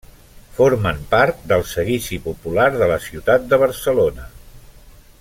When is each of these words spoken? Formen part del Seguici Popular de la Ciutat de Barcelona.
Formen 0.59 1.01
part 1.11 1.43
del 1.51 1.65
Seguici 1.73 2.19
Popular 2.29 2.67
de 2.79 2.89
la 2.95 2.99
Ciutat 3.09 3.47
de 3.53 3.61
Barcelona. 3.67 4.31